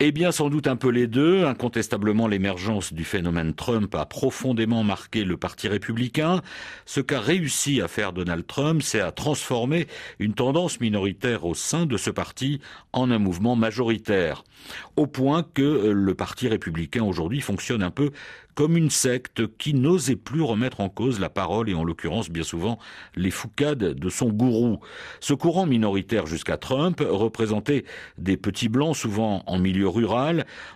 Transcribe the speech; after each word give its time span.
Eh 0.00 0.12
bien, 0.12 0.30
sans 0.30 0.48
doute 0.48 0.68
un 0.68 0.76
peu 0.76 0.90
les 0.90 1.08
deux. 1.08 1.44
Incontestablement, 1.44 2.28
l'émergence 2.28 2.92
du 2.92 3.02
phénomène 3.02 3.52
Trump 3.52 3.92
a 3.96 4.06
profondément 4.06 4.84
marqué 4.84 5.24
le 5.24 5.36
Parti 5.36 5.66
républicain. 5.66 6.40
Ce 6.86 7.00
qu'a 7.00 7.18
réussi 7.18 7.80
à 7.80 7.88
faire 7.88 8.12
Donald 8.12 8.46
Trump, 8.46 8.80
c'est 8.80 9.00
à 9.00 9.10
transformer 9.10 9.88
une 10.20 10.34
tendance 10.34 10.78
minoritaire 10.78 11.44
au 11.44 11.54
sein 11.54 11.84
de 11.84 11.96
ce 11.96 12.10
parti 12.10 12.60
en 12.92 13.10
un 13.10 13.18
mouvement 13.18 13.56
majoritaire. 13.56 14.44
Au 14.94 15.08
point 15.08 15.42
que 15.42 15.90
le 15.90 16.14
Parti 16.14 16.46
républicain 16.46 17.02
aujourd'hui 17.02 17.40
fonctionne 17.40 17.82
un 17.82 17.90
peu 17.90 18.12
comme 18.58 18.76
une 18.76 18.90
secte 18.90 19.46
qui 19.56 19.72
n'osait 19.72 20.16
plus 20.16 20.42
remettre 20.42 20.80
en 20.80 20.88
cause 20.88 21.20
la 21.20 21.28
parole 21.28 21.70
et 21.70 21.74
en 21.74 21.84
l'occurrence 21.84 22.28
bien 22.28 22.42
souvent 22.42 22.80
les 23.14 23.30
foucades 23.30 23.94
de 23.94 24.08
son 24.08 24.30
gourou. 24.30 24.80
Ce 25.20 25.32
courant 25.32 25.64
minoritaire 25.64 26.26
jusqu'à 26.26 26.56
Trump 26.56 27.00
représentait 27.08 27.84
des 28.18 28.36
petits 28.36 28.68
blancs 28.68 28.96
souvent 28.96 29.44
en 29.46 29.60
milieu 29.60 29.87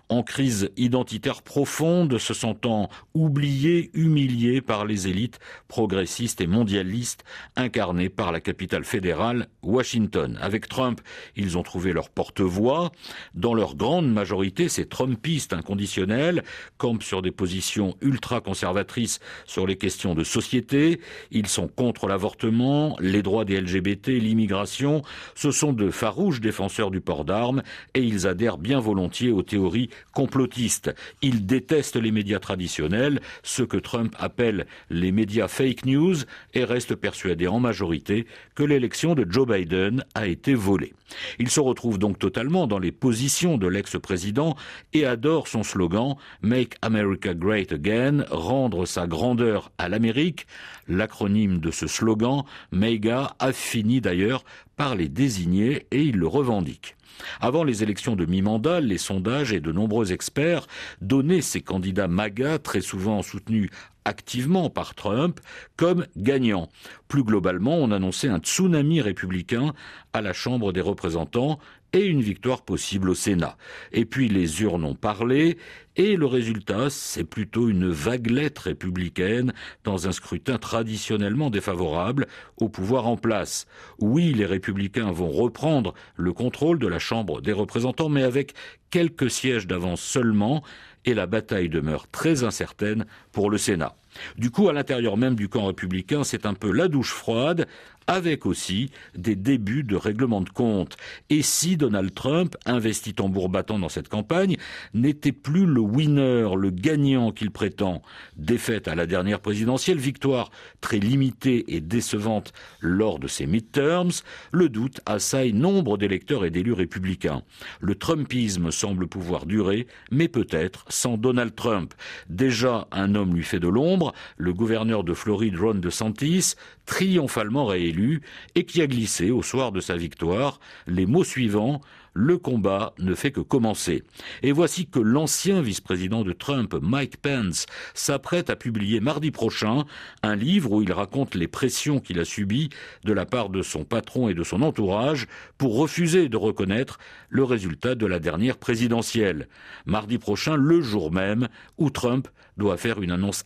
en 0.09 0.23
crise 0.23 0.71
identitaire 0.77 1.43
profonde, 1.43 2.19
se 2.19 2.35
sentant 2.35 2.89
oubliés, 3.15 3.91
humiliés 3.95 4.61
par 4.61 4.85
les 4.85 5.09
élites 5.09 5.39
progressistes 5.69 6.41
et 6.41 6.47
mondialistes 6.47 7.25
incarnées 7.57 8.09
par 8.09 8.33
la 8.33 8.41
capitale 8.41 8.85
fédérale, 8.85 9.49
Washington. 9.63 10.39
Avec 10.41 10.69
Trump, 10.69 11.01
ils 11.37 11.59
ont 11.59 11.63
trouvé 11.63 11.93
leur 11.93 12.11
porte-voix. 12.11 12.93
Dans 13.35 13.55
leur 13.55 13.75
grande 13.77 14.13
majorité, 14.13 14.69
ces 14.69 14.87
Trumpistes 14.87 15.53
inconditionnels 15.53 16.43
campent 16.79 17.03
sur 17.03 17.23
des 17.23 17.31
positions 17.31 17.95
ultra-conservatrices 18.01 19.21
sur 19.47 19.67
les 19.67 19.77
questions 19.77 20.15
de 20.15 20.25
société. 20.25 21.01
Ils 21.31 21.47
sont 21.47 21.69
contre 21.69 22.07
l'avortement, 22.07 22.97
les 23.01 23.23
droits 23.23 23.45
des 23.45 23.61
LGBT, 23.61 24.09
l'immigration. 24.09 25.03
Ce 25.35 25.51
sont 25.51 25.73
de 25.73 25.91
farouches 25.91 26.41
défenseurs 26.41 26.91
du 26.91 27.01
port 27.01 27.25
d'armes 27.25 27.63
et 27.95 28.03
ils 28.03 28.27
adhèrent 28.27 28.59
bien 28.59 28.81
volontiers 28.81 29.02
aux 29.31 29.43
théories 29.43 29.91
complotistes. 30.13 30.95
Ils 31.23 31.47
détestent 31.47 31.97
les 31.97 32.13
médias 32.13 32.39
traditionnels, 32.39 33.21
ce 33.43 33.63
que 33.63 33.77
Trump 33.77 34.15
appelle 34.19 34.67
les 34.91 35.13
médias 35.13 35.49
fake 35.49 35.87
news 35.87 36.17
et 36.55 36.65
restent 36.65 36.95
persuadés 36.95 37.49
en 37.49 37.61
majorité 37.61 38.27
que 38.55 38.63
l'élection 38.63 39.15
de 39.15 39.27
Joe 39.29 39.47
Biden 39.47 40.05
a 40.15 40.27
été 40.27 40.55
volée. 40.55 40.93
Ils 41.39 41.51
se 41.51 41.61
retrouvent 41.61 41.99
donc 41.99 42.19
totalement 42.19 42.67
dans 42.67 42.79
les 42.79 42.93
positions 42.93 43.59
de 43.59 43.67
l'ex-président 43.67 44.57
et 44.93 45.05
adorent 45.05 45.49
son 45.49 45.63
slogan 45.63 46.17
Make 46.43 46.77
America 46.83 47.35
Great 47.35 47.73
Again, 47.73 48.25
rendre 48.31 48.87
sa 48.87 49.07
grandeur 49.07 49.71
à 49.79 49.89
l'Amérique. 49.89 50.47
L'acronyme 50.89 51.59
de 51.59 51.71
ce 51.71 51.87
slogan, 51.87 52.43
MEGA, 52.73 53.35
a 53.39 53.53
fini 53.53 54.01
d'ailleurs 54.01 54.45
par 54.77 54.95
les 54.95 55.09
désigner 55.09 55.87
et 55.91 56.03
il 56.03 56.17
le 56.17 56.27
revendique. 56.27 56.97
Avant 57.41 57.65
les 57.65 57.83
élections 57.83 58.17
de 58.17 58.27
mi-mandat, 58.27 58.81
les 58.81 58.99
sondages 58.99 59.53
et 59.53 59.61
de 59.61 59.73
nombreux 59.73 60.13
experts 60.13 60.67
donnaient 61.01 61.41
ces 61.41 61.61
candidats 61.61 62.09
MAGA, 62.09 62.59
très 62.59 62.81
souvent 62.81 63.23
soutenus 63.23 63.71
activement 64.05 64.71
par 64.71 64.95
Trump, 64.95 65.41
comme 65.77 66.07
gagnants. 66.17 66.69
Plus 67.09 67.25
globalement, 67.25 67.77
on 67.77 67.91
annonçait 67.91 68.29
un 68.29 68.39
tsunami 68.39 69.01
républicain 69.01 69.75
à 70.13 70.21
la 70.21 70.33
Chambre 70.33 70.73
des 70.73 70.81
représentants 70.81 71.59
et 71.93 72.07
une 72.07 72.23
victoire 72.23 72.63
possible 72.63 73.11
au 73.11 73.15
Sénat. 73.15 73.57
Et 73.93 74.05
puis 74.05 74.29
les 74.29 74.63
urnes 74.63 74.85
ont 74.85 74.95
parlé, 74.95 75.59
et 75.97 76.17
le 76.17 76.25
résultat, 76.25 76.89
c'est 76.89 77.25
plutôt 77.25 77.69
une 77.69 77.91
vaguelette 77.91 78.59
républicaine 78.59 79.53
dans 79.85 80.09
un 80.09 80.13
scrutin 80.13 80.57
traditionnellement 80.57 81.51
défavorable 81.51 82.27
au 82.57 82.71
pouvoir 82.71 83.07
en 83.07 83.19
place. 83.19 83.67
Oui, 83.99 84.33
les 84.33 84.47
républicains 84.47 85.13
vont 85.13 85.31
reprendre 85.31 85.93
le 86.17 86.33
contrôle 86.33 86.79
de 86.79 86.87
la 86.87 86.99
Chambre 86.99 87.43
des 87.43 87.53
représentants, 87.53 88.09
mais 88.09 88.23
avec 88.23 88.55
quelques 88.91 89.31
sièges 89.31 89.67
d'avance 89.67 90.01
seulement, 90.01 90.63
et 91.05 91.15
la 91.15 91.27
bataille 91.27 91.69
demeure 91.69 92.09
très 92.09 92.45
incertaine 92.45 93.07
pour 93.33 93.51
le 93.51 93.59
Sénat. 93.59 93.97
Du 94.37 94.51
coup, 94.51 94.69
à 94.69 94.73
l'intérieur 94.73 95.17
même 95.17 95.35
du 95.35 95.49
camp 95.49 95.67
républicain, 95.67 96.25
c'est 96.25 96.47
un 96.47 96.55
peu 96.55 96.71
la 96.71 96.89
douche 96.89 97.13
froide, 97.13 97.67
avec 98.07 98.47
aussi 98.47 98.91
des 99.15 99.37
débuts 99.37 99.85
de 99.85 99.97
règlement 99.97 100.41
de 100.41 100.51
compte. 100.51 100.97
Et 101.31 101.43
si 101.43 101.77
Donald 101.77 102.13
Trump, 102.15 102.57
investi 102.67 103.15
tambour 103.15 103.49
battant 103.49 103.79
dans 103.79 103.89
cette 103.89 104.09
campagne, 104.09 104.57
n'était 104.95 105.33
plus 105.33 105.67
le 105.67 105.81
winner, 105.81 106.49
le 106.57 106.71
gagnant 106.71 107.31
qu'il 107.31 107.51
prétend, 107.51 108.03
défaite 108.37 108.89
à 108.89 108.95
la 108.95 109.07
dernière 109.07 109.41
présidentielle, 109.41 109.99
victoire 109.99 110.51
très 110.81 110.99
limitée 110.99 111.75
et 111.75 111.81
décevante 111.81 112.53
lors 112.81 113.19
de 113.19 113.29
ses 113.29 113.47
midterms, 113.47 114.11
le 114.51 114.69
doute 114.69 115.01
assaille 115.07 115.53
nombre 115.53 115.97
d'électeurs 115.97 116.45
et 116.45 116.51
d'élus 116.51 116.73
républicains. 116.73 117.43
Le 117.81 117.95
Trumpisme 117.95 118.71
semble 118.71 119.07
pouvoir 119.07 119.47
durer, 119.47 119.87
mais 120.11 120.29
peut-être 120.29 120.85
sans 120.89 121.17
Donald 121.17 121.55
Trump. 121.55 121.95
Déjà, 122.29 122.89
un 122.91 123.15
homme 123.15 123.35
lui 123.35 123.45
fait 123.45 123.61
de 123.61 123.69
l'ombre, 123.69 124.02
le 124.37 124.53
gouverneur 124.53 125.05
de 125.05 125.15
Floride, 125.15 125.59
Ron 125.59 125.75
DeSantis, 125.75 126.55
triomphalement 126.87 127.67
réélu 127.67 128.23
et 128.55 128.65
qui 128.65 128.83
a 128.83 128.87
glissé 128.87 129.31
au 129.31 129.43
soir 129.43 129.73
de 129.73 129.81
sa 129.81 129.97
victoire 129.97 130.61
les 130.87 131.07
mots 131.07 131.25
suivants 131.25 131.81
le 132.15 132.39
combat 132.39 132.95
ne 132.99 133.15
fait 133.15 133.33
que 133.33 133.41
commencer. 133.41 134.03
Et 134.43 134.53
voici 134.53 134.87
que 134.87 134.99
l'ancien 134.99 135.63
vice-président 135.63 136.23
de 136.23 136.33
Trump, 136.33 136.75
Mike 136.81 137.17
Pence, 137.19 137.67
s'apprête 137.95 138.51
à 138.51 138.57
publier 138.57 139.01
mardi 139.01 139.31
prochain 139.31 139.85
un 140.23 140.37
livre 140.37 140.73
où 140.73 140.83
il 140.83 140.93
raconte 140.93 141.35
les 141.35 141.49
pressions 141.49 142.01
qu'il 142.01 142.19
a 142.19 142.25
subies 142.25 142.71
de 143.05 143.13
la 143.13 143.27
part 143.27 143.49
de 143.49 143.63
son 143.63 143.85
patron 143.85 144.29
et 144.29 144.35
de 144.35 144.45
son 144.45 144.63
entourage 144.63 145.27
pour 145.59 145.77
refuser 145.77 146.29
de 146.29 146.37
reconnaître 146.37 146.99
le 147.29 147.45
résultat 147.45 147.95
de 147.95 148.07
la 148.07 148.19
dernière 148.19 148.59
présidentielle. 148.59 149.49
Mardi 149.87 150.19
prochain, 150.19 150.57
le 150.57 150.81
jour 150.83 151.13
même 151.13 151.49
où 151.79 151.91
Trump 151.91 152.29
doit 152.59 152.77
faire 152.77 153.01
une 153.01 153.11
annonce 153.11 153.45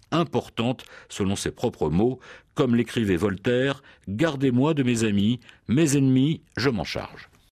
selon 1.08 1.36
ses 1.36 1.50
propres 1.50 1.88
mots, 1.88 2.18
comme 2.54 2.74
l'écrivait 2.74 3.16
Voltaire, 3.16 3.82
Gardez-moi 4.08 4.74
de 4.74 4.82
mes 4.82 5.04
amis, 5.04 5.40
mes 5.68 5.96
ennemis, 5.96 6.42
je 6.56 6.70
m'en 6.70 6.84
charge. 6.84 7.28